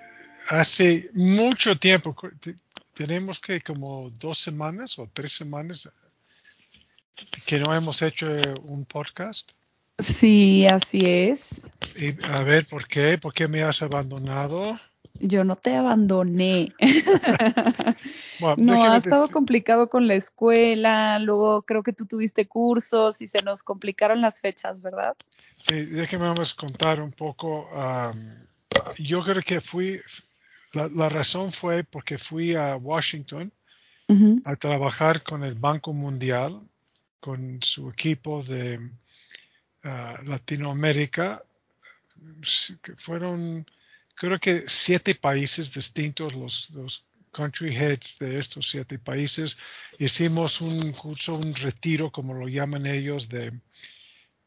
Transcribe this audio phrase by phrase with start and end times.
[0.50, 2.16] hace mucho tiempo,
[2.94, 5.90] tenemos que como dos semanas o tres semanas
[7.46, 8.28] que no hemos hecho
[8.64, 9.52] un podcast.
[10.02, 11.62] Sí, así es.
[11.96, 13.18] Y a ver, ¿por qué?
[13.18, 14.80] ¿Por qué me has abandonado?
[15.20, 16.74] Yo no te abandoné.
[18.58, 23.44] no, ha estado complicado con la escuela, luego creo que tú tuviste cursos y se
[23.44, 25.16] nos complicaron las fechas, ¿verdad?
[25.68, 27.70] Sí, déjeme vamos contar un poco.
[28.98, 30.02] yo creo que fui,
[30.74, 33.52] la, razón fue porque fui a Washington
[34.44, 36.60] a trabajar con el Banco Mundial,
[37.20, 38.80] con su equipo de
[39.84, 41.44] Latinoamérica,
[42.98, 43.66] fueron
[44.16, 49.58] creo que siete países distintos, los, country heads de estos siete países.
[49.98, 53.52] Hicimos un curso, un retiro, como lo llaman ellos, de,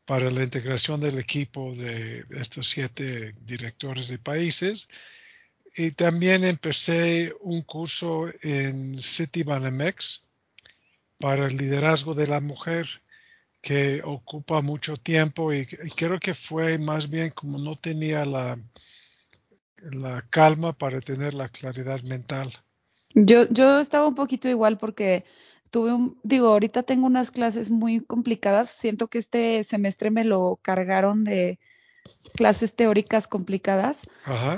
[0.04, 4.88] para la integración del equipo de estos siete directores de países.
[5.76, 10.24] Y también empecé un curso en Citibanamex
[11.18, 12.86] para el liderazgo de la mujer
[13.64, 15.64] que ocupa mucho tiempo y,
[15.96, 18.58] creo que fue más bien como no tenía la,
[19.90, 22.52] la calma para tener la claridad mental.
[23.14, 25.24] Yo, yo estaba un poquito igual porque
[25.70, 28.68] tuve un, digo, ahorita tengo unas clases muy complicadas.
[28.68, 31.58] Siento que este semestre me lo cargaron de
[32.34, 34.02] clases teóricas complicadas.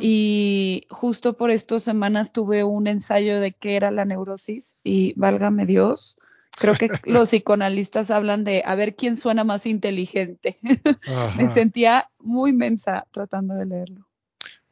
[0.00, 5.64] Y justo por estas semanas tuve un ensayo de qué era la neurosis y válgame
[5.64, 6.16] Dios,
[6.56, 10.56] Creo que los psicoanalistas hablan de a ver quién suena más inteligente.
[11.36, 14.08] Me sentía muy mensa tratando de leerlo.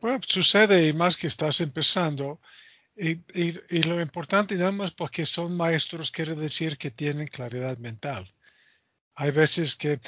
[0.01, 2.41] Bueno, sucede y más que estás empezando.
[2.97, 8.33] Y, lo importante, nada más porque son maestros, quiere decir que tienen claridad mental.
[9.17, 10.01] Hay veces que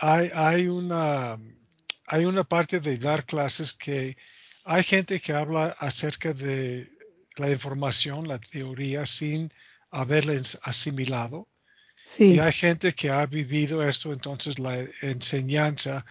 [0.00, 1.38] hay, hay, una,
[2.06, 4.16] hay una parte de dar clases que
[4.64, 6.90] hay gente que habla acerca de
[7.36, 9.52] la información, la teoría, sin
[9.92, 11.48] haberles asimilado.
[12.18, 16.04] Y hay gente que ha vivido esto, entonces la enseñanza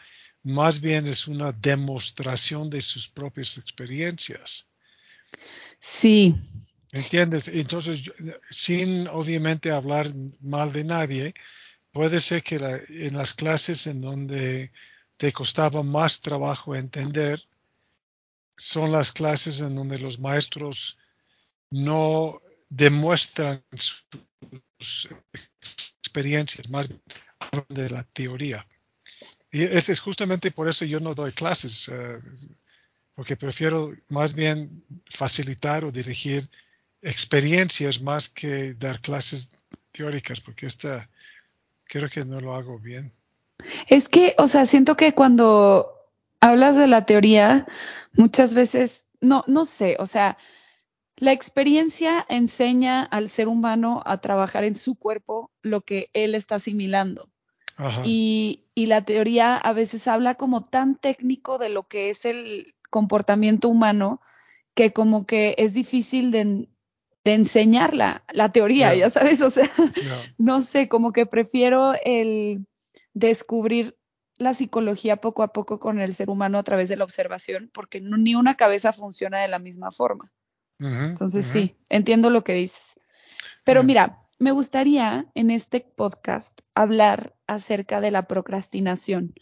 [0.43, 4.71] más bien es una demostración de sus propias experiencias.
[5.79, 6.33] Sí.
[6.93, 7.47] ¿Entiendes?
[7.49, 8.03] Entonces,
[8.49, 11.33] sin obviamente hablar mal de nadie,
[11.91, 14.71] puede ser que en las clases en donde
[15.17, 17.43] te costaba más trabajo entender,
[18.57, 20.97] son las clases en donde los maestros
[21.69, 23.61] no demuestran
[24.79, 25.09] sus
[26.01, 26.89] experiencias más
[27.67, 28.65] de la teoría.
[29.51, 32.19] Y es, justamente por eso yo no doy clases, eh,
[33.13, 36.49] porque prefiero más bien facilitar o dirigir
[37.01, 39.49] experiencias más que dar clases
[39.91, 41.09] teóricas, porque esta
[41.83, 43.11] creo que no lo hago bien.
[43.87, 45.91] Es que, o sea, siento que cuando
[46.39, 47.67] hablas de la teoría,
[48.13, 50.37] muchas veces, no, no sé, o sea,
[51.21, 56.55] la experiencia enseña al ser humano a trabajar en su cuerpo lo que él está
[56.55, 57.29] asimilando.
[58.03, 63.69] Y, la teoría a veces habla como tan técnico de lo que es el comportamiento
[63.69, 64.19] humano
[64.73, 66.67] que como que es difícil de,
[67.23, 69.69] enseñarla, la teoría, ya sabes, o sea,
[70.39, 72.65] no sé, como que prefiero el
[73.13, 73.95] descubrir
[74.37, 78.01] la psicología poco a poco con el ser humano a través de la observación, porque
[78.01, 80.31] ni una cabeza funciona de la misma forma.
[80.81, 82.99] Entonces sí, entiendo lo que dices.
[83.63, 89.35] Pero mira, me gustaría en este podcast hablar acerca de la procrastinación.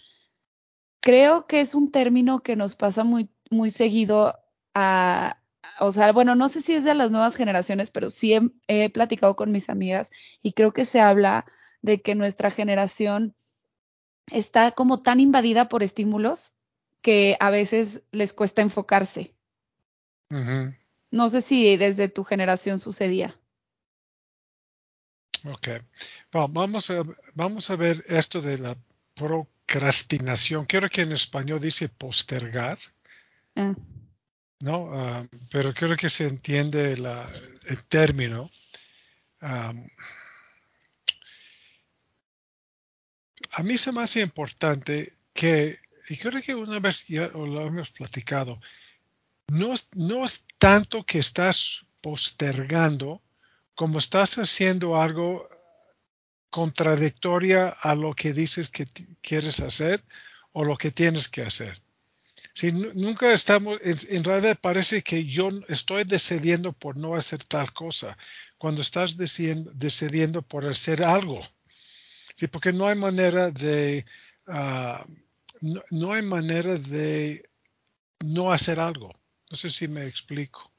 [1.00, 4.38] Creo que es un término que nos pasa muy, muy seguido
[4.76, 5.42] a,
[5.80, 8.90] o sea, bueno, no sé si es de las nuevas generaciones, pero sí he, he
[8.90, 10.10] platicado con mis amigas
[10.42, 11.46] y creo que se habla
[11.82, 13.36] de que nuestra generación
[14.28, 16.54] está como tan invadida por estímulos
[17.02, 19.34] que a veces les cuesta enfocarse.
[21.12, 23.36] No sé si desde tu generación sucedía.
[25.46, 25.70] Ok.
[26.32, 27.04] vamos, a,
[27.34, 28.78] vamos a ver esto de la
[29.16, 30.66] procrastinación.
[30.66, 32.78] Quiero que en español dice postergar.
[33.56, 33.74] Ah.
[34.62, 34.90] ¿no?
[34.94, 37.32] Ah, pero creo que se entiende la,
[37.66, 38.50] el término.
[39.42, 39.74] Ah,
[43.52, 45.80] a mí se me hace importante que,
[46.10, 48.60] y creo que una vez ya lo hemos platicado,
[49.48, 53.22] no, no es tanto que estás postergando
[53.76, 55.50] como estás haciendo algo
[56.50, 58.86] contradictoria a lo que dices que
[59.22, 60.04] quieres hacer
[60.52, 61.82] o lo que tienes que hacer.
[62.54, 68.18] Si nunca estamos, en, realidad parece que yo estoy decidiendo por no hacer tal cosa,
[68.58, 71.42] cuando estás decidiendo, por hacer algo.
[72.36, 74.06] Sí, porque no hay manera de,
[74.48, 75.06] ah,
[75.62, 77.50] no, hay manera de
[78.26, 79.19] no hacer algo.
[79.50, 80.72] No sé si me explico.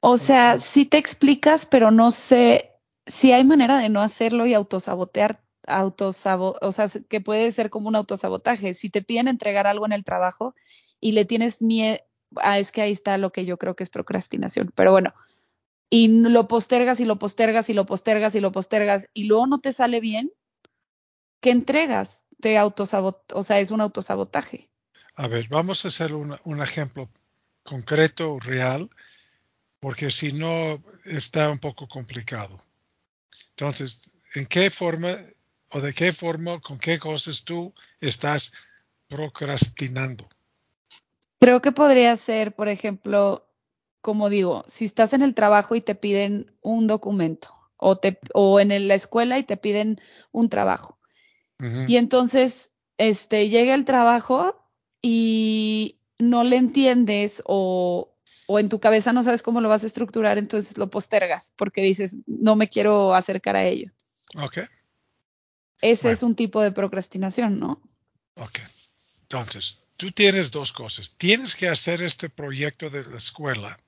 [0.00, 2.72] O sea, sí te explicas, pero no sé
[3.06, 7.88] si hay manera de no hacerlo y autosabotear autosabo o sea, que puede ser como
[7.88, 8.74] un autosabotaje.
[8.74, 10.54] Si te piden entregar algo en el trabajo
[11.00, 11.98] y le tienes miedo,
[12.36, 14.72] ah, es que ahí está lo que yo creo que es procrastinación.
[14.74, 15.14] Pero bueno,
[15.90, 19.60] y lo postergas y lo postergas y lo postergas y lo postergas y luego no
[19.60, 20.32] te sale bien,
[21.40, 22.24] ¿qué entregas?
[22.40, 24.70] Te autosabot o sea, es un autosabotaje.
[25.20, 27.08] A ver, vamos a hacer un, un ejemplo
[27.62, 28.88] concreto, real,
[29.78, 32.64] porque si no está un poco complicado.
[33.50, 35.18] Entonces, ¿en qué forma
[35.70, 38.52] o de qué forma, con qué cosas tú estás
[39.08, 40.28] procrastinando.
[41.38, 43.46] Creo que podría ser, por ejemplo,
[44.00, 48.60] como digo, si estás en el trabajo y te piden un documento o, te, o
[48.60, 50.00] en la escuela y te piden
[50.32, 50.98] un trabajo.
[51.86, 54.59] Y entonces, este, llega el trabajo
[55.02, 58.14] y no le entiendes o,
[58.46, 61.82] o en tu cabeza no sabes cómo lo vas a estructurar, entonces lo postergas porque
[61.82, 63.90] dices, no me quiero acercar a ello.
[64.36, 64.58] Ok.
[65.80, 67.80] Ese es un tipo de procrastinación, ¿no?
[68.34, 68.60] Ok.
[69.22, 71.14] Entonces, tú tienes dos cosas.
[71.16, 73.78] Tienes que hacer este proyecto de la escuela,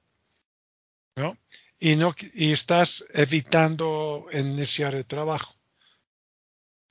[1.17, 1.37] ¿no?
[1.79, 5.55] Y, no, y estás evitando iniciar el trabajo.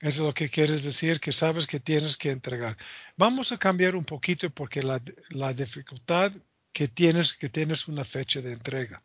[0.02, 2.76] Eso es lo que quieres decir, que sabes que tienes que entregar.
[3.16, 6.32] Vamos a cambiar un poquito porque la, dificultad
[6.72, 9.00] que tienes, que tienes una fecha de entrega.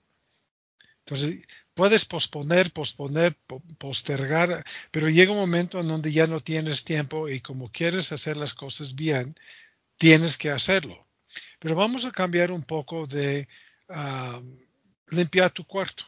[1.06, 1.46] Entonces,
[1.76, 3.38] puedes posponer, posponer,
[3.78, 8.36] postergar, pero llega un momento en donde ya no tienes tiempo y como quieres hacer
[8.36, 9.36] las cosas bien,
[9.98, 11.08] tienes que hacerlo.
[11.60, 13.48] Pero vamos a cambiar un poco de
[13.88, 14.42] ah,
[15.10, 16.06] limpiar tu cuarto.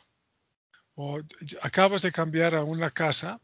[0.95, 1.19] O
[1.61, 3.39] acabas de cambiar a una casa,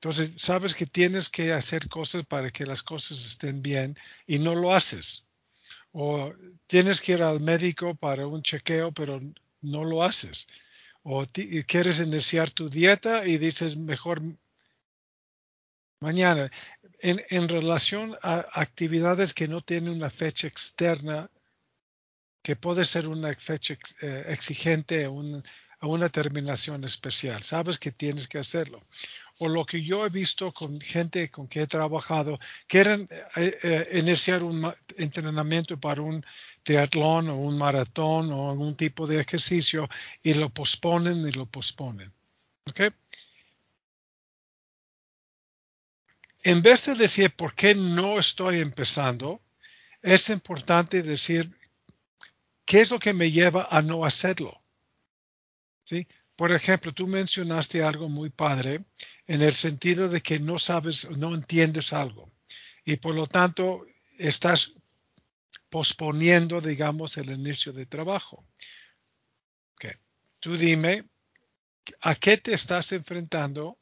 [0.00, 4.54] entonces sabes que tienes que hacer cosas para que las cosas estén bien y no
[4.54, 5.26] lo haces.
[5.92, 6.32] O
[6.66, 9.20] tienes que ir al médico para un chequeo, pero
[9.60, 10.48] no lo haces
[11.02, 11.24] o
[11.66, 14.20] quieres iniciar tu dieta y dices mejor
[16.00, 16.50] mañana.
[17.02, 21.30] En, relación a actividades que no tienen una fecha externa,
[22.42, 28.38] que puede ser una fecha eh, exigente a, una terminación especial, sabes que tienes que
[28.38, 28.82] hacerlo
[29.42, 33.98] o lo que yo he visto con gente con que he trabajado, quieren eh, eh,
[33.98, 36.24] iniciar un entrenamiento para un
[36.62, 39.88] triatlón o un maratón o algún tipo de ejercicio
[40.22, 42.12] y lo posponen y lo posponen.
[46.42, 49.40] En vez de decir por qué no estoy empezando,
[50.02, 51.50] es importante decir
[52.66, 54.60] qué es lo que me lleva a no hacerlo.
[55.84, 56.06] ¿Sí?
[56.40, 58.80] Por ejemplo, tú mencionaste algo muy padre
[59.30, 62.32] en el sentido de que no sabes, no entiendes algo
[62.84, 63.86] y por lo tanto
[64.18, 64.74] estás
[65.68, 68.44] posponiendo, digamos, el inicio de trabajo.
[69.74, 69.92] Okay.
[70.40, 71.08] Tú dime,
[72.00, 73.78] ¿a qué te estás enfrentando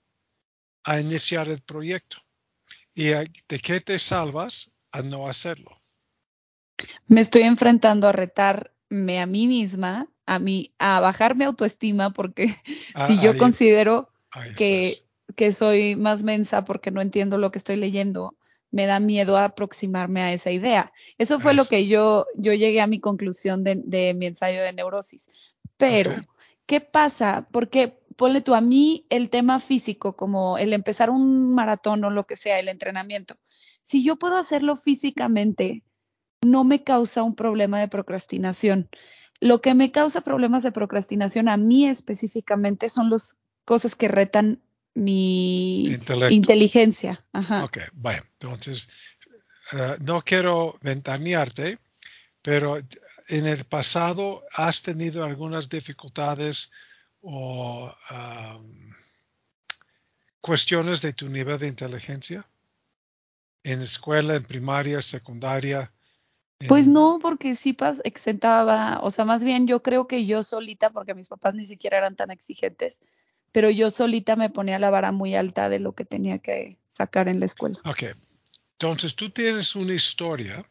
[0.85, 2.19] a iniciar el proyecto?
[2.95, 5.81] ¿Y de qué te salvas a no hacerlo?
[7.07, 12.55] Me estoy enfrentando a retarme a mí misma a mí a bajar mi autoestima porque
[12.95, 14.13] ah, si yo considero
[14.59, 18.37] que, que, soy más mensa porque no entiendo lo que estoy leyendo,
[18.71, 20.93] me da miedo aproximarme a esa idea.
[21.17, 25.29] Eso fue lo que yo, yo llegué a mi conclusión de, mi ensayo de neurosis.
[25.77, 26.15] Pero,
[26.67, 27.49] ¿qué pasa?
[27.51, 32.25] Porque ponle tú a mí el tema físico, como el empezar un maratón o lo
[32.25, 33.37] que sea, el entrenamiento.
[33.81, 35.85] Si yo puedo hacerlo físicamente,
[36.43, 38.91] no me causa un problema de procrastinación.
[39.41, 44.61] Lo que me causa problemas de procrastinación a mí específicamente son las cosas que retan
[45.05, 45.99] mi
[46.31, 47.25] inteligencia.
[47.33, 47.65] Ajá.
[47.65, 48.89] Ok, bueno, entonces
[49.73, 51.79] eh, no quiero ventanearte,
[52.43, 52.79] pero
[53.29, 56.71] en el pasado has tenido algunas dificultades
[57.21, 57.95] o
[60.41, 62.47] cuestiones de tu nivel de inteligencia
[63.63, 65.93] en escuela, en primaria, secundaria,
[66.67, 70.91] Pues no, porque sí pas exentaba, o sea, más bien yo creo que yo solita,
[70.91, 73.01] porque mis papás ni siquiera eran tan exigentes,
[73.53, 77.29] pero yo solita me ponía la vara muy alta de lo que tenía que sacar
[77.29, 77.79] en la escuela.
[77.85, 78.05] Ok,
[78.73, 80.65] entonces tú tienes una historia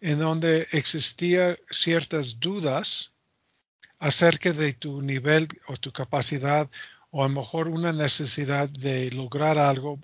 [0.00, 3.12] en donde existían ciertas dudas
[3.98, 6.70] acerca de tu nivel o tu capacidad
[7.10, 9.98] o a lo mejor una necesidad de lograr algo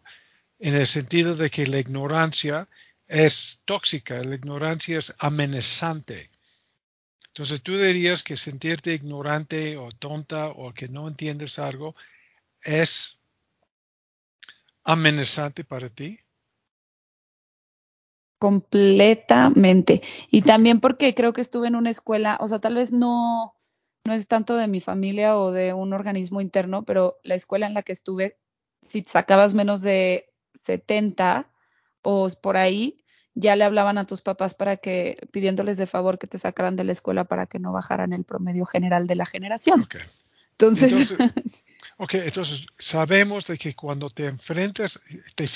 [0.59, 2.69] en el sentido de que la ignorancia
[3.07, 6.31] es tóxica, la ignorancia es amenazante.
[7.35, 11.97] Entonces tú dirías que sentirte ignorante o tonta o que no entiendes algo
[12.63, 13.19] es
[14.85, 16.21] amenazante para ti.
[18.39, 20.01] Completamente.
[20.31, 23.57] Y también porque creo que estuve en una escuela, o sea, tal vez no,
[24.05, 27.75] no es tanto de mi familia o de un organismo interno, pero la escuela en
[27.75, 28.39] la que estuve,
[28.89, 30.33] si sacabas menos de
[30.65, 31.51] 70
[32.03, 33.04] o por ahí,
[33.35, 36.85] ya le hablaban a tus papás para que, pidiéndoles de favor que te sacaran de
[36.85, 39.87] la escuela para que no bajaran el promedio general de la generación.
[40.53, 41.19] Entonces, entonces,
[41.99, 45.01] ok, entonces sabemos de que cuando te enfrentas,
[45.35, 45.49] te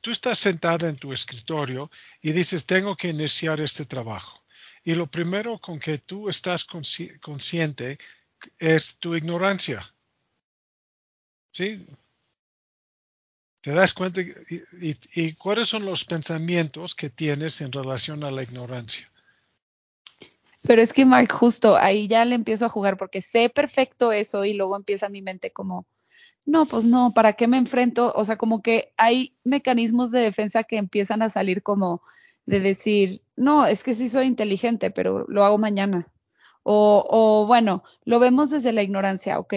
[0.00, 1.90] tú estás sentada en tu escritorio
[2.22, 4.44] y dices, tengo que iniciar este trabajo.
[4.84, 7.98] Y lo primero con que tú estás consciente
[8.58, 9.92] es tu ignorancia.
[11.52, 11.84] ¿Sí?
[13.66, 14.20] ¿Te das cuenta?
[14.80, 19.10] Y, cuáles son los pensamientos que tienes en relación a la ignorancia?
[20.62, 24.44] Pero es que, Mark, justo ahí ya le empiezo a jugar porque sé perfecto eso
[24.44, 25.84] y luego empieza mi mente como,
[26.44, 28.12] no, pues no, ¿para qué me enfrento?
[28.14, 32.02] O sea, como que hay mecanismos de defensa que empiezan a salir como
[32.44, 36.06] de decir, no, es que sí soy inteligente, pero lo hago mañana.
[36.62, 39.54] O, o bueno, lo vemos desde la ignorancia, ok.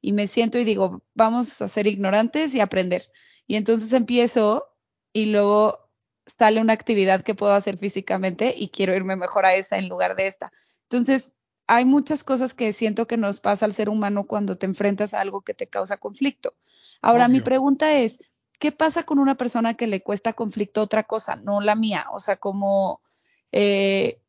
[0.00, 3.10] Y me siento y digo, vamos a ser ignorantes y aprender
[3.50, 4.68] y entonces empiezo
[5.12, 5.90] y luego
[6.38, 10.14] sale una actividad que puedo hacer físicamente y quiero irme mejor a esa en lugar
[10.14, 10.52] de esta.
[10.84, 11.34] Entonces,
[11.66, 15.20] hay muchas cosas que siento que nos pasa al ser humano cuando te enfrentas a
[15.20, 16.54] algo que te causa conflicto.
[17.02, 18.20] Ahora, mi pregunta es,
[18.60, 22.06] ¿qué pasa con una persona que le cuesta conflicto otra cosa, no la mía?
[22.12, 23.02] O sea, como
[23.50, 24.20] eh,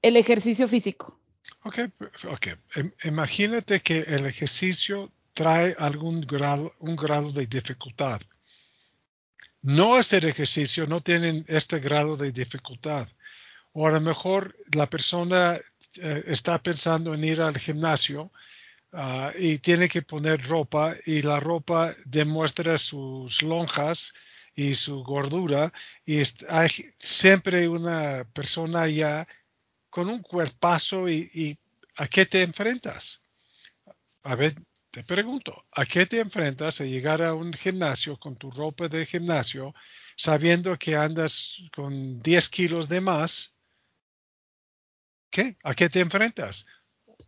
[0.00, 1.20] el ejercicio físico.
[1.64, 1.80] Ok,
[2.32, 2.46] ok.
[3.04, 8.22] Imagínate que el ejercicio trae algún grado, un grado de dificultad
[9.62, 13.08] no hacer ejercicio no tienen este grado de dificultad.
[13.72, 15.58] O a lo mejor la persona
[15.96, 18.32] eh, está pensando en ir al gimnasio
[18.92, 24.12] ah, y tiene que poner ropa y la ropa demuestra sus lonjas
[24.54, 25.72] y su gordura
[26.04, 29.26] y hay siempre una persona ya
[29.88, 31.58] con un cuerpazo y, y
[31.96, 33.22] ¿a qué te enfrentas?
[34.22, 34.54] A ver,
[34.90, 39.06] te pregunto, ¿a qué te enfrentas a llegar a un gimnasio con tu ropa de
[39.06, 39.74] gimnasio
[40.16, 43.54] sabiendo que andas con 10 kilos de más?
[45.30, 45.56] ¿Qué?
[45.62, 46.66] ¿A qué te enfrentas?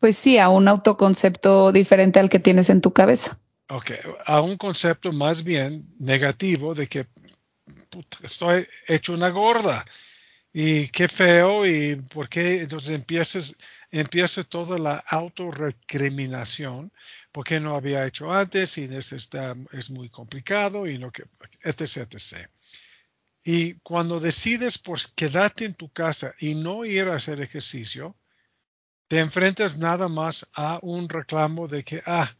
[0.00, 3.38] Pues sí, a un autoconcepto diferente al que tienes en tu cabeza.
[3.68, 3.92] Ok,
[4.26, 7.06] a un concepto más bien negativo de que
[8.22, 9.84] estoy hecho una gorda
[10.52, 13.56] y qué feo y por qué entonces empiezas
[13.90, 16.92] empieza toda la autorrecriminación
[17.30, 21.24] porque no había hecho antes y es, está, es muy complicado y no que,
[21.62, 22.48] etc, etc.
[23.44, 28.16] Y cuando decides por quedarte en tu casa y no ir a hacer ejercicio,
[29.08, 32.34] te enfrentas nada más a un reclamo de que, ah,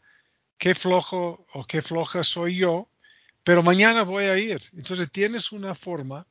[0.57, 2.89] qué flojo o qué floja soy yo,
[3.43, 4.59] pero mañana voy a ir.
[4.75, 6.25] Entonces tienes una forma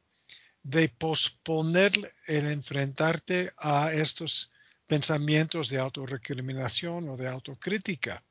[0.63, 1.93] de posponer
[2.27, 4.53] el enfrentarte a estos
[4.87, 8.23] pensamientos de autorrecriminación o de autocrítica.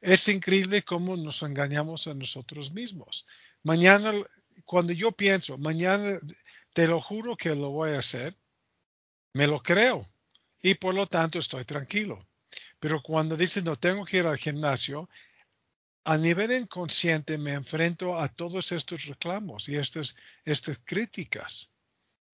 [0.00, 3.26] Es increíble cómo nos engañamos a nosotros mismos.
[3.62, 4.12] Mañana,
[4.64, 6.18] cuando yo pienso, mañana
[6.72, 8.36] te lo juro que lo voy a hacer,
[9.34, 10.08] me lo creo
[10.60, 12.26] y por lo tanto estoy tranquilo.
[12.80, 15.08] Pero cuando dices no tengo que ir al gimnasio,
[16.04, 21.70] a nivel inconsciente me enfrento a todos estos reclamos y estas, estas críticas.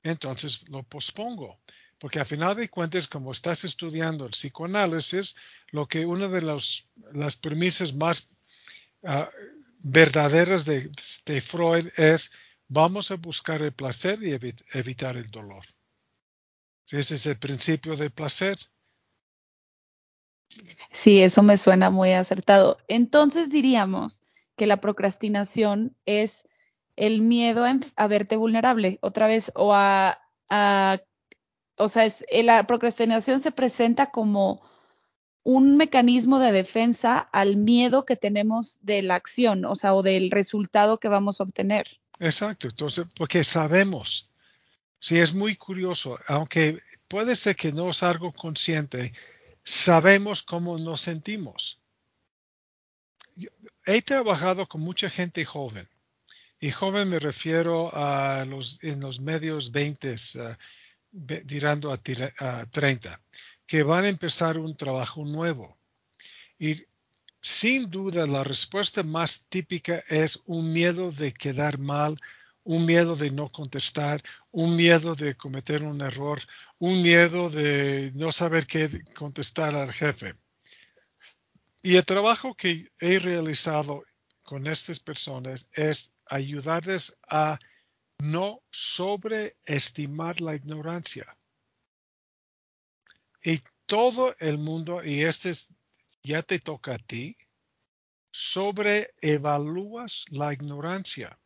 [0.03, 1.61] Entonces lo pospongo.
[1.99, 5.35] Porque a final de cuentas, como estás estudiando el psicoanálisis,
[5.73, 8.29] lo que una de las premisas más
[9.03, 9.29] ah,
[9.81, 10.91] verdaderas de,
[11.41, 12.31] Freud es
[12.69, 14.33] vamos a buscar el placer y
[14.73, 15.65] evitar el dolor.
[16.91, 18.59] Ese es el principio del placer.
[20.91, 22.79] Sí, eso me suena muy acertado.
[22.89, 24.23] Entonces diríamos
[24.57, 26.45] que la procrastinación es
[26.97, 27.65] el miedo
[27.97, 30.19] a, verte vulnerable otra vez o a,
[31.77, 34.61] o sea, es, eh, la procrastinación se presenta como
[35.45, 40.31] un mecanismo de defensa al miedo que tenemos de la acción, o sea, o del
[40.31, 41.87] resultado que vamos a obtener.
[42.19, 44.29] Exacto, entonces, porque sabemos,
[45.01, 49.13] Sí, es muy curioso, aunque puede ser que no es algo consciente,
[49.69, 51.79] sabemos cómo nos sentimos.
[53.85, 55.89] he trabajado con mucha gente joven,
[56.59, 62.01] y joven me refiero a los en los medios 20, uh, tirando a,
[62.39, 63.21] a 30,
[63.67, 65.79] que van a empezar un trabajo nuevo.
[66.59, 66.87] Y
[67.41, 72.19] sin duda la respuesta más típica es un miedo de quedar mal,
[72.69, 76.39] un miedo de no contestar, un miedo de cometer un error,
[76.79, 80.35] un miedo de no saber qué contestar al jefe.
[81.83, 84.05] Y el trabajo que he realizado
[84.43, 87.59] con estas personas es ayudarles a
[88.19, 91.39] no sobreestimar la ignorancia.
[93.43, 95.53] Y todo el mundo, y este
[96.23, 97.35] ya te toca a ti,
[98.31, 101.39] sobreevalúas la ignorancia.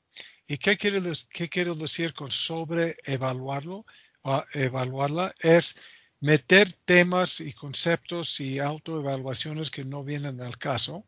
[0.53, 3.87] ¿Y qué quiero, qué quiero decir con sobreevaluarlo?
[4.21, 5.77] O evaluarla es
[6.21, 11.07] meter temas y conceptos y autoevaluaciones que no vienen al caso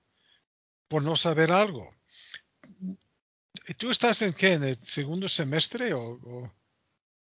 [0.89, 1.91] por no saber algo.
[3.77, 4.55] ¿Tú estás en qué?
[4.55, 6.51] ¿En el segundo semestre o,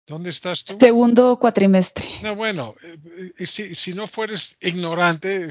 [0.06, 0.78] dónde estás tú?
[0.80, 2.06] Segundo cuatrimestre.
[2.22, 5.50] No, bueno, eh, eh, si, si no fueres ignorante,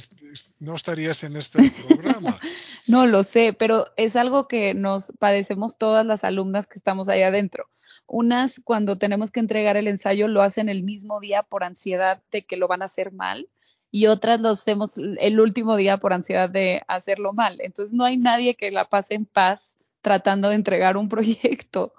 [0.60, 2.38] no estarías en este programa.
[2.86, 7.22] No lo sé, pero es algo que nos padecemos todas las alumnas que estamos ahí
[7.22, 7.70] adentro.
[8.06, 12.44] Unas cuando tenemos que entregar el ensayo lo hacen el mismo día por ansiedad de
[12.44, 13.48] que lo van a hacer mal
[13.90, 17.58] y otras lo hacemos el último día por ansiedad de hacerlo mal.
[17.60, 21.94] Entonces no hay nadie que la pase en paz tratando de entregar un proyecto.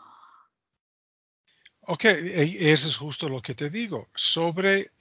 [1.88, 4.10] Ok, e, eso es justo lo que te digo.
[4.16, 4.92] Sobre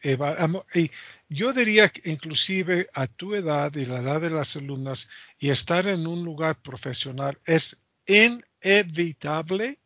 [1.29, 5.87] yo diría que inclusive a tu edad y la edad de las alumnas y estar
[5.87, 9.79] en un lugar profesional es inevitable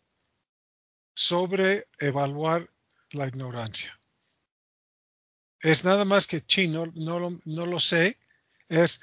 [1.15, 2.69] sobre evaluar
[3.11, 3.99] la ignorancia.
[5.61, 8.19] Es nada más que chino, no, no lo sé,
[8.69, 9.01] es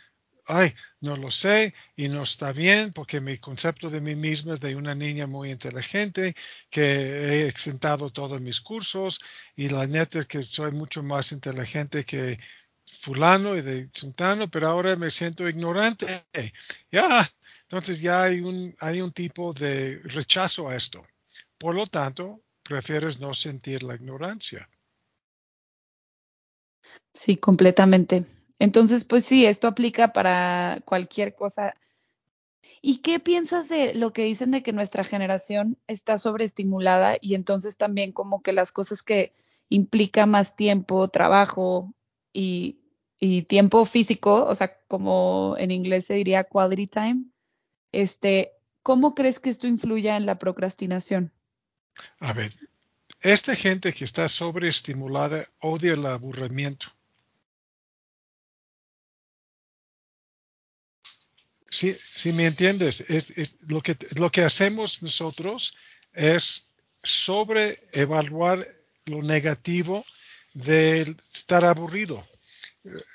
[0.48, 4.60] ay, no lo sé y no está bien porque mi concepto de mí misma es
[4.60, 6.36] de una niña muy inteligente
[6.70, 9.20] que he exentado todos mis cursos
[9.56, 12.40] y la neta es que soy mucho más inteligente que
[13.02, 16.26] fulano y de sultano, pero ahora me siento ignorante.
[16.92, 17.30] Ya,
[17.64, 21.02] entonces ya hay un, hay un tipo de rechazo a esto.
[21.58, 24.70] Por lo tanto, prefieres no sentir la ignorancia.
[27.14, 28.26] Sí, completamente.
[28.60, 31.76] Entonces, pues sí, esto aplica para cualquier cosa.
[32.82, 37.78] ¿Y qué piensas de lo que dicen de que nuestra generación está sobreestimulada y entonces
[37.78, 39.34] también como que las cosas que
[39.70, 41.94] implica más tiempo, trabajo
[42.34, 42.80] y,
[43.48, 47.26] tiempo físico, o sea, como en inglés se diría quality time,
[47.92, 48.52] este,
[48.84, 51.34] ¿cómo crees que esto influya en la procrastinación?
[52.20, 52.54] A ver,
[53.22, 56.90] esta gente que está sobreestimulada odia el aburrimiento.
[61.76, 65.76] Si, me entiendes, es, lo, que, lo que hacemos nosotros
[66.14, 66.70] es
[67.04, 68.66] sobreevaluar
[69.06, 70.06] lo negativo
[70.54, 71.02] de
[71.34, 72.26] estar aburrido.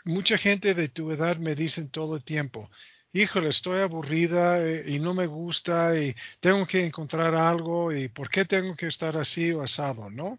[0.05, 2.71] Mucha gente de tu edad me dicen todo el tiempo,
[3.13, 8.29] híjole, estoy aburrida eh, y no me gusta y tengo que encontrar algo y por
[8.29, 10.39] qué tengo que estar así o asado, ¿no?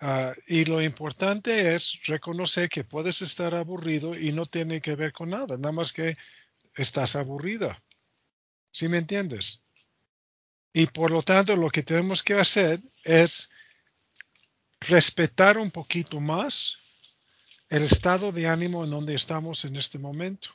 [0.00, 5.12] Ah, y lo importante es reconocer que puedes estar aburrido y no tiene que ver
[5.12, 6.16] con nada, nada más que
[6.74, 7.82] estás aburrida.
[8.72, 9.60] ¿Sí me entiendes?
[10.72, 13.50] Y por lo tanto lo que tenemos que hacer es
[14.80, 16.76] respetar un poquito más
[17.68, 20.50] el estado de ánimo en donde estamos en este momento.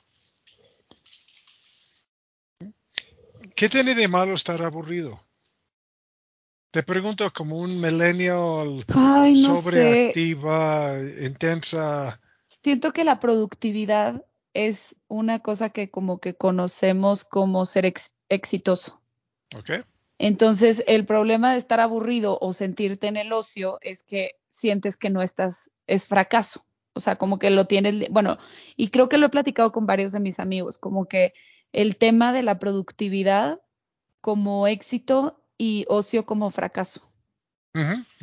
[3.56, 5.22] ¿Qué tiene de malo estar aburrido?
[6.72, 12.20] Te pregunto como un millennial sobreactiva, intensa.
[12.62, 17.94] Siento que la productividad es una cosa que como que conocemos como ser
[18.30, 19.02] exitoso.
[19.56, 19.84] Okay.
[20.18, 25.10] Entonces, el problema de estar aburrido o sentirte en el ocio es que sientes que
[25.10, 26.66] no estás, es fracaso.
[26.94, 28.38] O sea, como que lo tienes, bueno,
[28.78, 31.34] y creo que lo he platicado con varios de mis amigos, como que
[31.74, 33.62] el tema de la productividad
[34.22, 37.12] como éxito y ocio como fracaso.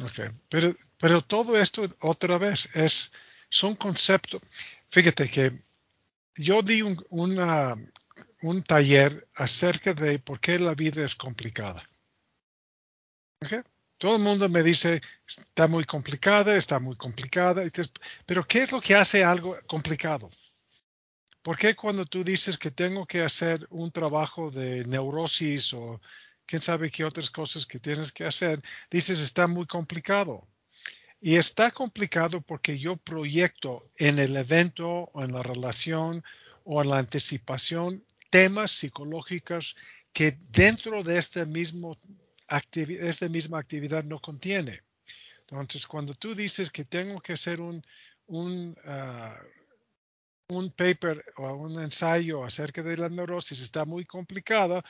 [0.03, 0.31] okay.
[0.49, 3.12] pero, pero todo esto otra vez es,
[3.51, 4.40] son conceptos.
[4.88, 5.61] Fíjate que
[6.37, 6.97] yo di un,
[8.42, 11.85] un taller acerca de por qué la vida es complicada.
[13.99, 17.62] Todo el mundo me dice, está muy complicada, está muy complicada,
[18.27, 20.31] pero ¿qué es lo que hace algo complicado?
[21.42, 26.01] ¿Por qué cuando tú dices que tengo que hacer un trabajo de neurosis o
[26.47, 30.49] quién sabe qué otras cosas que tienes que hacer, dices está muy complicado?
[31.25, 36.25] Y está complicado porque yo proyecto en el evento o en la relación
[36.65, 39.77] o en la anticipación temas psicológicos
[40.13, 41.97] que dentro de este mismo
[42.77, 44.83] esta misma actividad no contiene.
[45.49, 47.83] Entonces, cuando tú dices que tengo que hacer un,
[48.27, 49.39] un, ah,
[50.49, 54.83] un paper o un ensayo acerca de la neurosis está muy complicado,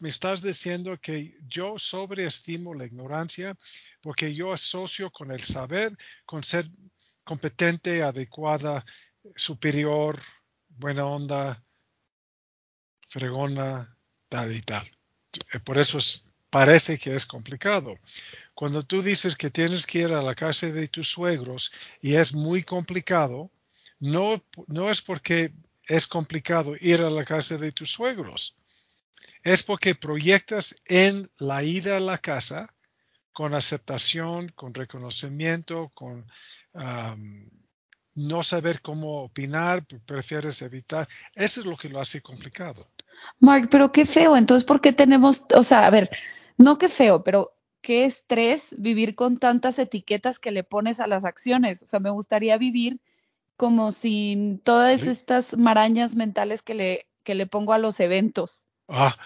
[0.00, 3.56] me estás diciendo que yo sobreestimo la ignorancia
[4.00, 6.68] porque yo asocio con el saber, con ser
[7.24, 8.84] competente, adecuada,
[9.34, 10.22] superior,
[10.68, 11.62] buena onda,
[13.08, 13.96] fregona,
[14.28, 14.86] tal y tal.
[15.52, 15.98] Eh, por eso
[16.50, 17.98] parece que es complicado.
[18.54, 22.32] Cuando tú dices que tienes que ir a la casa de tus suegros y es
[22.32, 23.50] muy complicado,
[23.98, 25.52] no, no es porque
[25.84, 28.56] es complicado ir a la casa de tus suegros.
[29.46, 32.74] Es porque proyectas en la ida a la casa
[33.32, 36.26] con aceptación, con reconocimiento, con
[38.16, 41.08] no saber cómo opinar, prefieres evitar.
[41.32, 42.90] Eso es lo que lo hace complicado.
[43.38, 44.36] Mark, pero qué feo.
[44.36, 46.10] Entonces, ¿por qué tenemos, o sea, a ver,
[46.56, 51.24] no qué feo, pero qué estrés vivir con tantas etiquetas que le pones a las
[51.24, 51.84] acciones?
[51.84, 53.00] O sea, me gustaría vivir
[53.56, 58.70] como sin todas estas marañas mentales que le, que le pongo a los eventos.
[58.88, 59.16] Ah,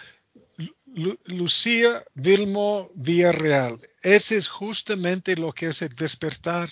[1.27, 6.71] Lucía Vilmo Villarreal, ese es justamente lo que es el despertar.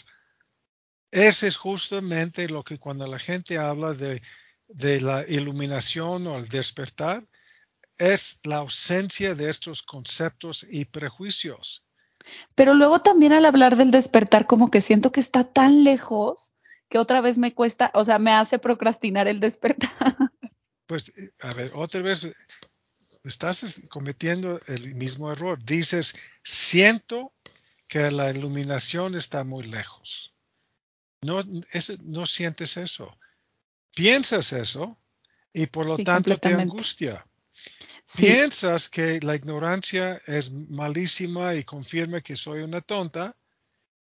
[1.10, 4.20] Ese es justamente lo que cuando la gente habla de,
[4.68, 7.26] de la iluminación o el despertar,
[7.96, 11.84] es la ausencia de estos conceptos y prejuicios.
[12.54, 16.52] Pero luego también al hablar del despertar, como que siento que está tan lejos
[16.88, 19.90] que otra vez me cuesta, o sea, me hace procrastinar el despertar.
[20.86, 22.26] Pues, eh, a ver, otra vez
[23.28, 25.62] estás cometiendo el mismo error.
[25.62, 27.32] Dices, siento
[27.86, 30.32] que la iluminación está muy lejos.
[31.22, 31.42] No,
[32.04, 33.16] no sientes eso.
[33.94, 34.96] Piensas eso
[35.52, 37.26] y por lo tanto te angustia.
[38.16, 43.36] Piensas que la ignorancia es malísima y confirma que soy una tonta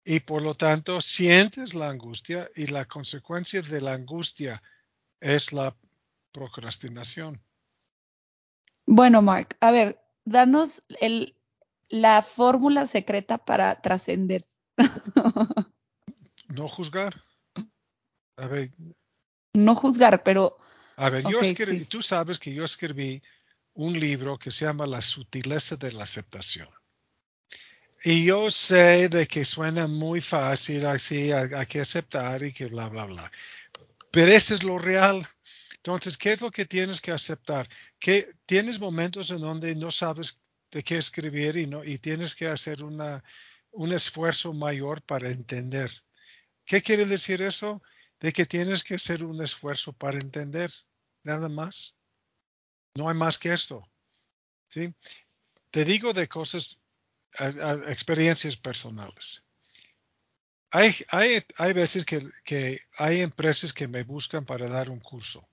[0.03, 4.61] y por lo tanto sientes la angustia y la consecuencia de la angustia
[5.19, 5.75] es la
[6.31, 7.39] procrastinación.
[8.85, 11.35] Bueno, Mark, a ver, danos el,
[11.89, 14.45] la fórmula secreta para trascender.
[16.49, 17.23] no juzgar.
[18.37, 18.71] A ver.
[19.53, 20.57] No juzgar, pero.
[20.95, 23.21] A ver, yo escribí, tú sabes que yo escribí
[23.73, 26.69] un libro que se llama La sutileza de la aceptación.
[28.03, 32.89] Y yo sé de que suena muy fácil, así hay, que aceptar y que bla,
[32.89, 33.31] bla, bla.
[34.11, 35.27] Pero eso es lo real.
[35.85, 37.67] Entonces, ¿qué es lo que tienes que aceptar?
[37.99, 40.41] Que tienes momentos en donde no sabes
[40.71, 43.21] de qué escribir y, no, y tienes que hacer una,
[43.71, 45.91] un esfuerzo mayor para entender.
[46.63, 47.81] ¿Qué quiere decir eso?
[48.21, 50.71] De que tienes que hacer un esfuerzo para entender,
[51.21, 51.97] nada más.
[52.95, 53.85] No hay más que esto.
[54.69, 54.95] ¿sí?
[55.69, 56.79] Te digo de cosas
[57.89, 59.43] experiencias personales.
[60.71, 65.45] Hay, hay, hay veces que, que, hay empresas que me buscan para dar un curso.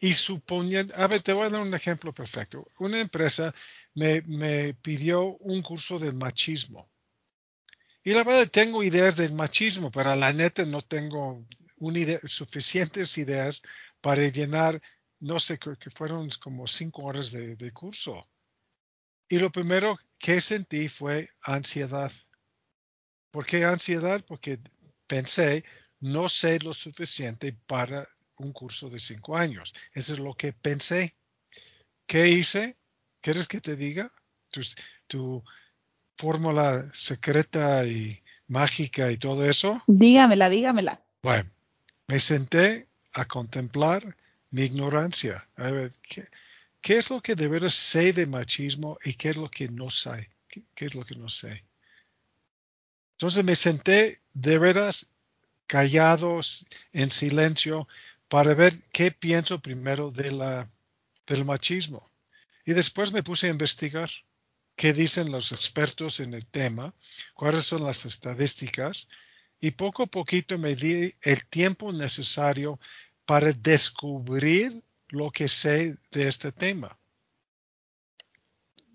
[0.00, 2.70] Y suponiendo, a ver, te voy a dar un ejemplo perfecto.
[2.78, 3.54] Una empresa
[3.94, 6.88] me, me pidió un curso de machismo.
[8.04, 11.44] Y la verdad tengo ideas del machismo, pero la neta no tengo
[12.24, 13.60] suficientes ideas
[14.00, 14.80] para llenar,
[15.20, 18.28] no sé, que fueron como cinco horas de, de curso.
[19.28, 22.12] Y lo primero que sentí fue ansiedad.
[23.30, 24.24] ¿Por qué ansiedad?
[24.26, 24.58] Porque
[25.06, 25.64] pensé,
[26.00, 28.08] no sé lo suficiente para
[28.38, 29.74] un curso de cinco años.
[29.92, 31.14] Eso es lo que pensé.
[32.06, 32.76] ¿Qué hice?
[33.20, 34.12] ¿Quieres que te diga?
[34.50, 34.62] Tu,
[35.06, 35.44] tu
[36.16, 39.82] fórmula secreta y mágica y todo eso.
[39.86, 41.02] Dígamela, dígamela.
[41.22, 41.50] Bueno,
[42.06, 44.16] me senté a contemplar
[44.50, 45.48] mi ignorancia.
[45.56, 46.28] A ver, ¿qué,
[46.80, 49.90] ¿Qué es lo que de veras sé de machismo y qué es lo que no
[49.90, 50.30] sé?
[50.48, 51.64] ¿Qué, es lo que no sé?
[53.12, 55.10] Entonces me senté de veras
[55.66, 57.88] callados, en silencio,
[58.28, 62.10] para ver qué pienso primero del machismo.
[62.64, 64.10] Y después me puse a investigar
[64.76, 66.94] qué dicen los expertos en el tema,
[67.34, 69.08] cuáles son las estadísticas,
[69.60, 72.78] y poco a poquito me di el tiempo necesario
[73.24, 76.96] para descubrir lo que sé de este tema.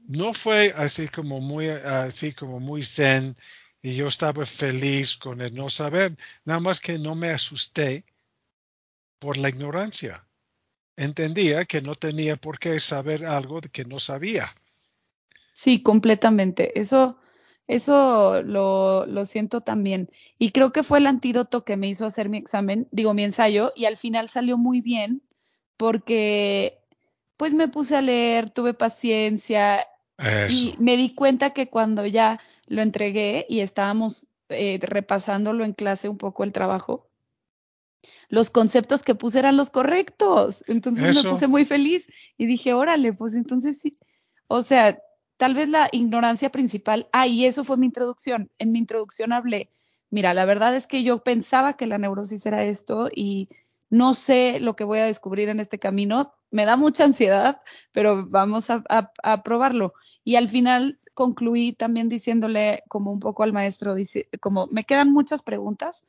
[0.08, 3.36] No fue así como muy, así como muy zen
[3.82, 8.06] y yo estaba feliz con el no saber, nada más que no me asusté
[9.24, 10.28] por la ignorancia.
[10.98, 14.54] Entendía que no tenía por qué saber algo que no sabía.
[15.54, 16.78] Sí, completamente.
[16.78, 17.18] Eso,
[17.68, 20.10] Eso lo, lo siento también.
[20.38, 23.72] Y creo que fue el antídoto que me hizo hacer mi examen, digo, mi ensayo,
[23.76, 25.22] y al final salió muy bien
[25.78, 26.80] porque
[27.38, 29.88] pues me puse a leer, tuve paciencia
[30.50, 36.10] y me di cuenta que cuando ya lo entregué y estábamos eh, repasándolo en clase
[36.10, 37.10] un poco el trabajo,
[38.30, 40.63] los conceptos que puse eran los correctos.
[40.68, 43.98] Entonces me puse muy feliz y dije, órale, pues entonces sí.
[44.48, 45.00] O sea,
[45.38, 48.50] tal vez la ignorancia principal, ah, y eso fue mi introducción.
[48.60, 49.70] En mi introducción hablé,
[50.10, 53.50] mira, la verdad es que yo pensaba que la neurosis era esto y
[53.89, 56.34] no sé lo que voy a descubrir en este camino.
[56.50, 57.62] Me da mucha ansiedad,
[57.92, 59.94] pero vamos a, a probarlo.
[60.24, 65.12] Y al final concluí también diciéndole como un poco al maestro, dice, como me quedan
[65.12, 66.06] muchas preguntas,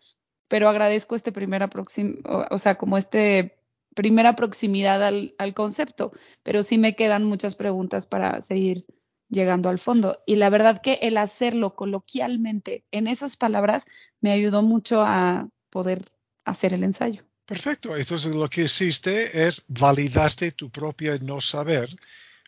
[0.48, 3.58] pero agradezco este primer aproxim, o, sea, como este
[3.94, 8.84] primera proximidad al, al, concepto, pero sí me quedan muchas preguntas para seguir
[9.28, 10.22] llegando al fondo.
[10.26, 13.86] Y la verdad que el hacerlo coloquialmente en esas palabras
[14.20, 16.04] me ayudó mucho a poder
[16.44, 17.24] hacer el ensayo.
[17.46, 17.96] Perfecto.
[17.96, 21.94] Entonces lo que hiciste es validaste tu propio no saber,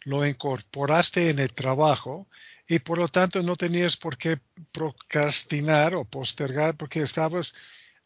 [0.05, 2.29] lo incorporaste en el trabajo
[2.67, 4.39] y por lo tanto no tenías por qué
[4.73, 7.55] procrastinar o postergar porque estabas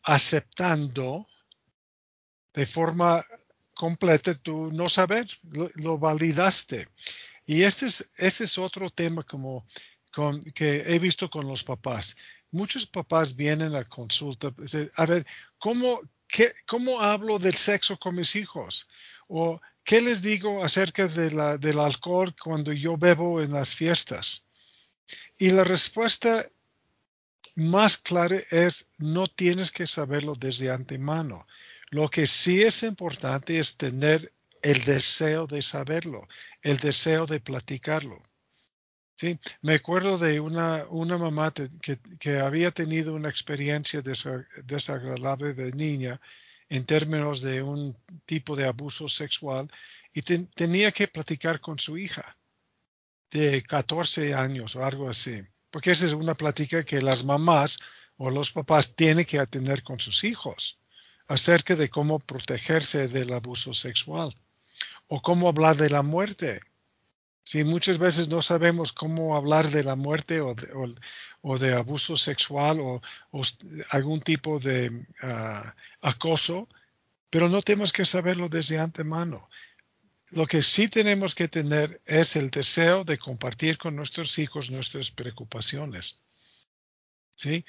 [0.03, 1.27] aceptando
[2.55, 3.25] de forma
[3.75, 5.27] completa tu no saber,
[5.77, 6.89] lo, validaste.
[7.47, 9.67] Y este es, este es otro tema como
[10.55, 12.17] que he visto con los papás.
[12.51, 14.53] Muchos papás vienen a consulta,
[14.97, 15.27] a ver,
[15.59, 18.89] ¿cómo, qué, ¿cómo hablo del sexo con mis hijos?
[19.29, 24.45] ¿O qué les digo acerca de la, del alcohol cuando yo bebo en las fiestas?
[25.39, 26.49] Y la respuesta
[27.57, 31.47] más clara es no tienes que saberlo desde antemano.
[31.91, 34.33] Lo que sí es importante es tener
[34.63, 36.29] el deseo de saberlo,
[36.63, 38.23] el deseo de platicarlo.
[39.17, 39.39] ¿Sí?
[39.61, 46.21] Me acuerdo de una, una mamá que, que, había tenido una experiencia desagradable de niña
[46.71, 49.71] en términos de un tipo de abuso sexual
[50.15, 52.39] y tenía que platicar con su hija
[53.31, 57.79] de 14 años o algo así porque esa es una plática que las mamás
[58.17, 60.79] o los papás tienen que atender con sus hijos
[61.27, 64.37] acerca de cómo protegerse del abuso sexual
[65.07, 66.61] o cómo hablar de la muerte.
[67.45, 73.01] Si muchas veces no sabemos cómo hablar de la muerte o de, abuso sexual o,
[73.91, 76.69] algún tipo de ah, acoso,
[77.31, 79.49] pero no tenemos que saberlo desde antemano.
[80.33, 85.11] Lo que sí tenemos que tener es el deseo de compartir con nuestros hijos nuestras
[85.11, 86.21] preocupaciones.
[87.35, 87.65] ¿Sí?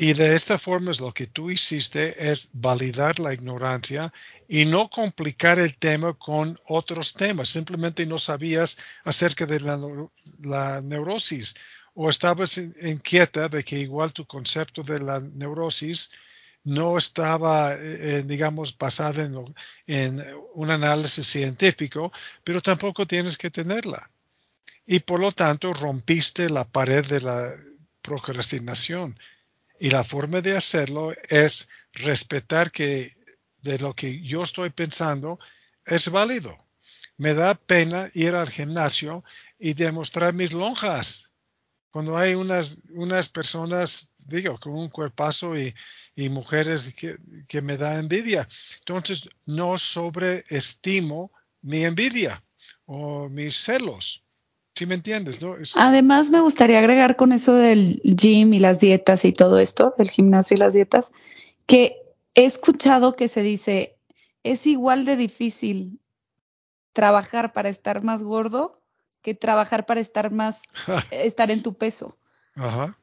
[0.00, 4.12] Y de esta forma es lo que tú hiciste es validar la ignorancia
[4.48, 7.48] y no complicar el tema con otros temas.
[7.48, 9.76] Simplemente no sabías acerca de la,
[10.40, 11.56] la neurosis
[11.94, 16.12] o estabas inquieta de que igual tu concepto de la neurosis
[16.64, 19.54] no estaba, eh, digamos, basada en,
[19.86, 22.12] en, un análisis científico,
[22.44, 24.10] pero tampoco tienes que tenerla.
[24.86, 27.54] Y por lo tanto rompiste la pared de la
[28.02, 29.18] procrastinación.
[29.80, 33.16] Y la forma de hacerlo es respetar que
[33.62, 35.38] de lo que yo estoy pensando
[35.84, 36.56] es válido.
[37.16, 39.24] Me da pena ir al gimnasio
[39.58, 41.30] y demostrar mis lonjas.
[41.90, 45.74] Cuando hay unas, unas personas, digo, con un cuerpazo y,
[46.14, 48.48] y mujeres que, me da envidia.
[48.80, 52.42] Entonces, no sobreestimo mi envidia
[52.86, 54.22] o mis celos.
[54.74, 55.42] ¿Sí me entiendes?
[55.42, 55.56] No?
[55.74, 60.10] Además, me gustaría agregar con eso del gym y las dietas y todo esto, del
[60.10, 61.12] gimnasio y las dietas,
[61.66, 61.96] que
[62.34, 63.96] he escuchado que se dice,
[64.44, 66.00] es igual de difícil
[66.92, 68.78] trabajar para estar más gordo
[69.22, 70.62] que trabajar para estar más,
[71.10, 72.16] estar en tu peso.
[72.54, 72.98] Ajá.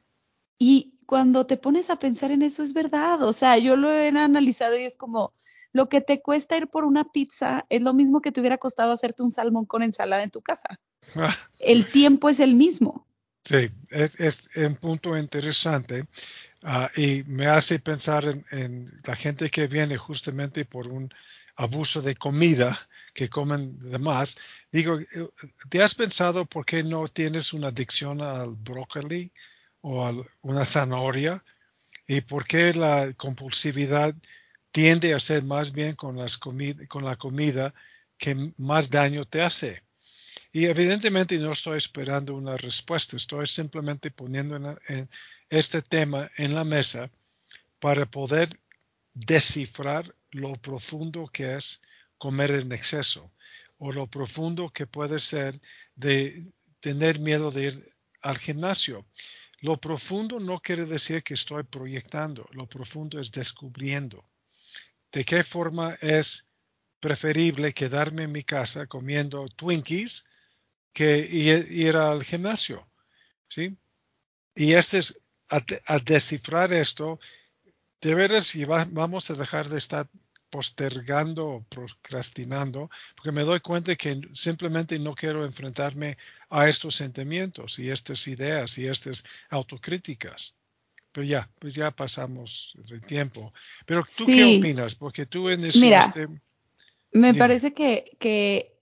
[0.58, 3.22] Y cuando te pones a pensar en eso es verdad.
[3.22, 5.32] O sea, yo lo he analizado y es como
[5.72, 8.92] lo que te cuesta ir por una pizza es lo mismo que te hubiera costado
[8.92, 10.80] hacerte un salmón con ensalada en tu casa.
[11.58, 13.06] el tiempo es el mismo.
[13.44, 16.06] Sí, es, un punto interesante
[16.64, 21.12] ah, y me hace pensar en, la gente que viene justamente por un
[21.54, 22.76] abuso de comida,
[23.14, 24.36] que comen de más.
[24.72, 24.98] Digo,
[25.68, 29.30] ¿te has pensado por qué no tienes una adicción al brócoli?
[29.80, 31.44] O una zanahoria
[32.06, 34.14] y por qué la compulsividad
[34.70, 37.74] tiende a ser más bien con, las con la comida
[38.18, 39.82] que más daño te hace.
[40.52, 44.56] Y evidentemente no estoy esperando una respuesta, estoy simplemente poniendo
[44.88, 45.08] en
[45.48, 47.10] este tema en la mesa
[47.78, 48.48] para poder
[49.14, 51.80] descifrar lo profundo que es
[52.18, 53.32] comer en exceso
[53.78, 55.60] o lo profundo que puede ser
[55.94, 56.44] de
[56.80, 59.06] tener miedo de ir al gimnasio.
[59.60, 64.24] Lo profundo no quiere decir que estoy proyectando, lo profundo es descubriendo.
[65.10, 66.46] ¿De qué forma es
[67.00, 70.24] preferible quedarme en mi casa comiendo Twinkies
[70.92, 72.86] que ir al gimnasio?
[73.48, 73.76] ¿Sí?
[74.54, 77.18] Y este es, a, descifrar esto,
[78.00, 78.52] de veras
[78.90, 80.08] vamos a dejar de estar
[80.50, 86.16] postergando o procrastinando, porque me doy cuenta que simplemente no quiero enfrentarme
[86.50, 90.54] a estos sentimientos y estas ideas y estas autocríticas.
[91.12, 93.52] Pero ya, pues ya pasamos el tiempo.
[93.86, 94.94] Pero tú qué opinas?
[94.94, 95.78] Porque tú en ese...
[95.78, 96.12] Mira,
[97.12, 98.78] me parece que, que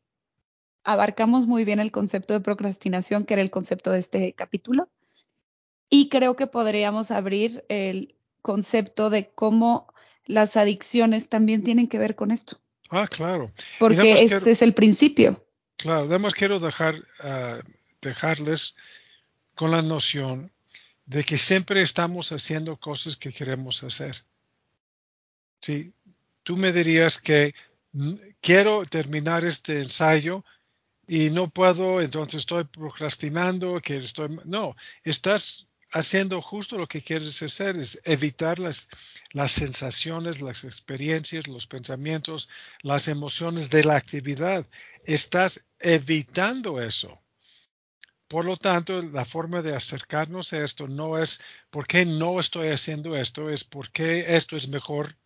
[0.83, 4.91] abarcamos muy bien el concepto de procrastinación, que era el concepto de este capítulo.
[5.89, 9.95] Y creo que podríamos abrir el concepto de cómo
[10.27, 12.59] las adicciones también tienen que ver con esto.
[12.91, 13.51] Ah, claro.
[13.79, 15.45] Porque ese es el principio.
[15.77, 17.61] Claro, además quiero dejar, ah,
[18.01, 18.75] dejarles
[19.55, 20.53] con la noción
[21.07, 24.25] de que siempre estamos haciendo cosas que queremos hacer.
[25.61, 25.93] Si
[26.43, 27.55] tú me dirías que
[28.41, 30.45] quiero terminar este ensayo
[31.07, 34.39] y no puedo, entonces estoy procrastinando, que estoy...
[34.45, 38.89] No, estás haciendo justo lo que quieres hacer, es evitar las,
[39.31, 42.49] las sensaciones, las experiencias, los pensamientos,
[42.83, 44.67] las emociones de la actividad.
[45.05, 47.23] Estás evitando eso.
[48.27, 52.69] Por lo tanto, la forma de acercarnos a esto no es por qué no estoy
[52.71, 55.17] haciendo esto, es por qué esto es mejor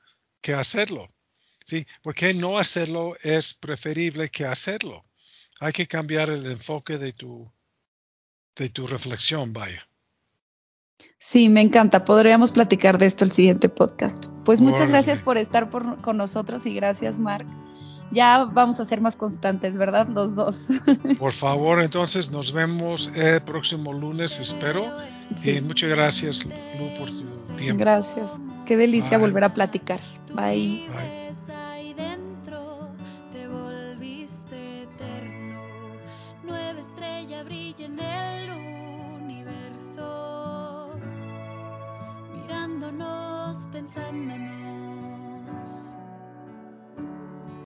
[0.43, 1.09] que hacerlo.
[1.65, 1.87] ¿Sí?
[2.03, 5.01] ¿Por qué no hacerlo es preferible que hacerlo?
[5.61, 7.51] Hay que cambiar el enfoque de tu,
[8.55, 9.89] de tu reflexión, vaya.
[11.19, 12.05] Sí, me encanta.
[12.05, 14.27] Podríamos platicar de esto el siguiente podcast.
[14.45, 17.47] Pues muchas gracias por estar con nosotros y gracias, Mark.
[18.11, 20.09] Ya vamos a ser más constantes, ¿verdad?
[20.09, 20.69] Los dos.
[21.19, 24.87] Por favor, entonces nos vemos el próximo lunes, espero.
[25.45, 27.81] Y muchas gracias, Lu, por tu tiempo.
[27.81, 28.33] Gracias.
[28.65, 30.01] Qué delicia volver a platicar.
[30.35, 30.89] Bye.
[30.89, 31.28] Bye.